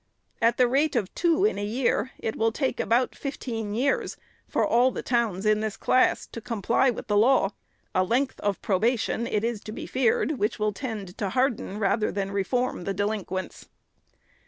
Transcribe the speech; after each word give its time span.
At 0.41 0.57
the 0.57 0.67
rate 0.67 0.95
of 0.95 1.13
two 1.13 1.45
in 1.45 1.59
a 1.59 1.63
year, 1.63 2.09
it 2.17 2.35
will 2.35 2.51
take 2.51 2.79
about 2.79 3.13
fifteen 3.13 3.75
years 3.75 4.17
for 4.47 4.65
all 4.65 4.89
the 4.89 5.03
towns 5.03 5.45
in 5.45 5.59
this 5.59 5.77
class 5.77 6.25
to 6.31 6.41
comply 6.41 6.89
with 6.89 7.05
the 7.05 7.15
law;— 7.15 7.51
a 7.93 8.03
length 8.03 8.39
of 8.39 8.59
probation, 8.63 9.27
it 9.27 9.43
is 9.43 9.61
to 9.65 9.71
be 9.71 9.85
feared, 9.85 10.39
which 10.39 10.57
will 10.57 10.73
tend 10.73 11.15
to 11.19 11.29
harden 11.29 11.77
rather 11.77 12.11
than 12.11 12.31
reform 12.31 12.85
the 12.85 12.95
delinquents. 12.95 13.67